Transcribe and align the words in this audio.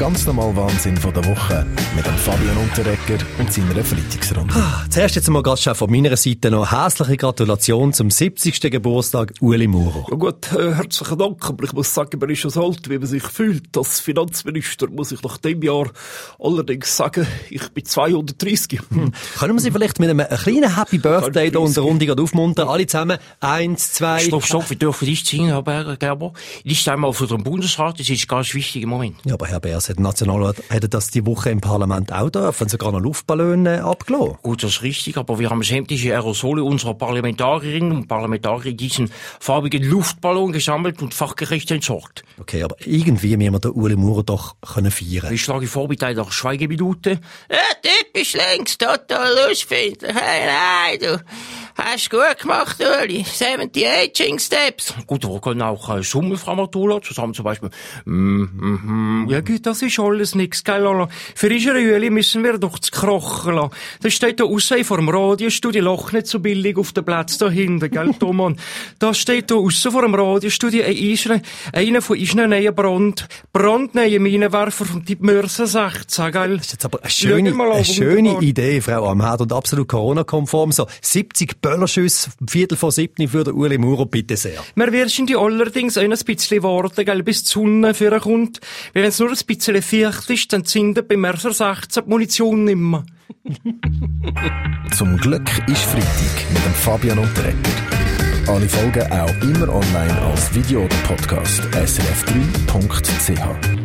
Ganz 0.00 0.24
normale 0.24 0.56
Wahnsinn 0.56 0.96
von 0.96 1.12
der 1.12 1.22
Woche 1.26 1.66
mit 1.94 2.06
dem 2.06 2.14
Fabian 2.14 2.56
Unterrecker 2.56 3.22
und 3.38 3.52
seiner 3.52 3.84
Freitagsrunde. 3.84 4.54
Ah, 4.56 4.86
zuerst 4.88 5.16
jetzt 5.16 5.28
mal 5.28 5.42
ganz 5.42 5.60
schnell 5.60 5.74
von 5.74 5.90
meiner 5.90 6.16
Seite 6.16 6.50
noch 6.50 6.70
herzliche 6.72 7.18
Gratulation 7.18 7.92
zum 7.92 8.10
70. 8.10 8.62
Geburtstag 8.62 9.34
Uli 9.42 9.66
Maurer. 9.66 10.06
Ja 10.10 10.16
gut, 10.16 10.50
äh, 10.54 10.72
herzlichen 10.72 11.18
Dank, 11.18 11.46
aber 11.46 11.64
ich 11.64 11.74
muss 11.74 11.92
sagen, 11.92 12.18
man 12.18 12.30
ist 12.30 12.38
schon 12.38 12.50
so 12.50 12.64
alt, 12.64 12.88
wie 12.88 12.96
man 12.96 13.06
sich 13.06 13.24
fühlt. 13.24 13.76
Als 13.76 14.00
Finanzminister 14.00 14.88
muss 14.88 15.12
ich 15.12 15.22
nach 15.22 15.36
dem 15.36 15.62
Jahr 15.62 15.90
allerdings 16.38 16.96
sagen, 16.96 17.26
ich 17.50 17.68
bin 17.68 17.84
230. 17.84 18.80
Hm. 18.88 19.12
Können 19.38 19.54
wir 19.54 19.60
Sie 19.60 19.70
vielleicht 19.70 20.00
mit 20.00 20.08
einem 20.08 20.26
kleinen 20.26 20.76
Happy 20.76 20.96
Birthday 20.96 21.50
hier 21.50 21.60
in 21.60 21.74
der 21.74 21.82
Runde 21.82 22.22
aufmuntern? 22.22 22.68
Alle 22.68 22.86
zusammen. 22.86 23.18
Eins, 23.40 23.92
zwei... 23.92 24.20
Stopp, 24.20 24.46
stopp, 24.46 24.70
wir 24.70 24.78
dürfen 24.78 25.06
nicht 25.06 25.26
singen, 25.26 25.48
Herr 25.48 25.62
Berger, 25.62 25.98
Gerber. 25.98 26.32
Nicht 26.64 26.88
einmal 26.88 27.12
für 27.12 27.26
den 27.26 27.44
Bundesrat, 27.44 28.00
das 28.00 28.08
ist 28.08 28.24
ein 28.24 28.28
ganz 28.28 28.54
wichtiger 28.54 28.86
Moment. 28.86 29.16
Ja, 29.26 29.34
aber 29.34 29.46
Herr 29.46 29.60
Beers, 29.60 29.89
der 29.94 30.02
Nationalrat 30.02 30.56
hätte 30.68 30.88
das 30.88 31.10
die 31.10 31.26
Woche 31.26 31.50
im 31.50 31.60
Parlament 31.60 32.12
auch 32.12 32.30
dürfen, 32.30 32.68
sogar 32.68 32.92
noch 32.92 33.00
Luftballone 33.00 33.84
abgelassen. 33.84 34.38
Gut, 34.42 34.62
das 34.62 34.72
ist 34.72 34.82
richtig, 34.82 35.16
aber 35.16 35.38
wir 35.38 35.50
haben 35.50 35.62
sämtliche 35.62 36.12
Aerosole 36.12 36.62
unserer 36.62 36.94
Parlamentarierinnen 36.94 37.92
und 37.92 38.08
Parlamentarier 38.08 38.70
in 38.72 38.76
diesen 38.76 39.10
farbigen 39.40 39.82
Luftballon 39.82 40.52
gesammelt 40.52 41.02
und 41.02 41.14
fachgerecht 41.14 41.70
entsorgt. 41.70 42.24
Okay, 42.38 42.62
aber 42.62 42.76
irgendwie 42.84 43.36
müssen 43.36 43.52
wir 43.52 43.58
den 43.58 43.72
Uli 43.72 43.96
Maurer 43.96 44.22
doch 44.22 44.56
können 44.60 44.90
feiern. 44.90 45.32
Ich 45.32 45.42
schlage 45.42 45.66
vor 45.66 45.88
mit 45.88 46.02
einer 46.02 46.30
Schweigeminute. 46.30 47.20
Ja, 47.50 47.58
typisch 47.82 48.34
links, 48.34 48.78
total 48.78 49.48
lustig. 49.48 49.98
Hey, 50.02 50.46
nein, 50.46 50.98
du 51.00 51.24
hast 51.84 52.10
gut 52.10 52.38
gemacht, 52.40 52.76
Uli. 53.02 53.24
70 53.24 53.86
Aging 53.86 54.38
Steps. 54.38 54.94
Gut, 55.06 55.26
wir 55.26 55.40
können 55.40 55.62
auch 55.62 55.96
äh, 55.96 56.02
summen, 56.02 56.36
Frau 56.36 56.54
Matula, 56.54 57.00
zusammen 57.00 57.34
zum 57.34 57.44
Beispiel. 57.44 57.70
Mm, 58.04 58.42
mm, 58.42 59.24
mm. 59.24 59.28
Ja 59.28 59.40
gut, 59.40 59.66
das 59.66 59.82
ist 59.82 59.98
alles 59.98 60.34
nix, 60.34 60.64
gell, 60.64 60.82
Lola. 60.82 61.08
Für 61.34 61.48
unsere 61.48 61.78
Öli 61.78 62.10
müssen 62.10 62.44
wir 62.44 62.58
doch 62.58 62.78
zu 62.78 62.90
krochen 62.90 63.54
lassen. 63.54 63.70
Das 64.02 64.12
steht 64.12 64.40
da 64.40 64.44
aussen 64.44 64.84
vor 64.84 64.98
dem 64.98 65.08
Radiostudio, 65.08 65.82
Loch 65.82 66.12
nicht 66.12 66.26
so 66.26 66.40
billig 66.40 66.76
auf 66.76 66.92
dem 66.92 67.04
Platz 67.04 67.38
da 67.38 67.48
hinten, 67.48 67.90
gell, 67.90 68.14
Thomann. 68.18 68.56
Da 68.98 69.14
steht 69.14 69.50
da 69.50 69.56
aussen 69.56 69.92
vor 69.92 70.02
dem 70.02 70.14
Radiostudio 70.14 70.84
ein 70.84 70.96
Isre, 70.96 71.42
einer 71.72 72.02
von 72.02 72.18
unseren 72.18 72.50
neuen 72.50 72.74
Brand, 72.74 73.28
brandneuen 73.52 74.22
Minenwerfer 74.22 74.84
von 74.84 75.04
Typ 75.04 75.20
Mörser 75.20 75.66
16, 75.66 76.32
gell. 76.32 76.56
Das 76.56 76.66
ist 76.66 76.72
jetzt 76.72 76.84
aber 76.84 77.00
eine 77.00 77.10
schöne, 77.10 77.50
an, 77.50 77.60
eine 77.60 77.84
schöne. 77.84 78.40
Idee, 78.40 78.80
Frau 78.80 79.08
Amherd, 79.08 79.40
und 79.40 79.52
absolut 79.52 79.88
Corona-konform. 79.88 80.72
So 80.72 80.86
70 81.00 81.60
Böllerschüsse, 81.70 82.30
Viertel 82.48 82.76
vor 82.76 82.90
siebten 82.90 83.28
für 83.28 83.44
den 83.44 83.54
Uli 83.54 83.78
Maurer, 83.78 84.06
bitte 84.06 84.36
sehr. 84.36 84.60
Wir 84.74 84.90
werden 84.90 85.26
die 85.26 85.36
allerdings 85.36 85.96
ein 85.96 86.10
bisschen 86.10 86.64
warten, 86.64 87.04
gell, 87.04 87.22
bis 87.22 87.44
die 87.44 87.50
Sonne 87.50 87.94
für 87.94 88.18
kommt. 88.18 88.58
Weil 88.92 89.04
wenn 89.04 89.10
es 89.10 89.20
nur 89.20 89.30
ein 89.30 89.38
bisschen 89.46 89.80
feucht 89.80 90.28
ist, 90.30 90.52
dann 90.52 90.64
zündet 90.64 91.06
bei 91.06 91.16
Mörser 91.16 91.52
16 91.52 92.02
die 92.02 92.10
Munition 92.10 92.64
nimmer. 92.64 93.04
Zum 94.96 95.16
Glück 95.18 95.48
ist 95.68 95.84
Freitag 95.84 96.50
mit 96.52 96.64
dem 96.64 96.74
Fabian 96.74 97.20
Unterrecker. 97.20 97.70
Alle 98.48 98.68
Folgen 98.68 99.12
auch 99.12 99.40
immer 99.42 99.72
online 99.72 100.22
als 100.22 100.52
Video 100.52 100.86
oder 100.86 100.96
Podcast 101.06 101.62
srf3.ch. 101.76 103.79